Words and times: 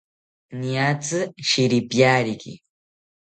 Niatzi 0.59 1.19
shiripiyariki 1.49 2.51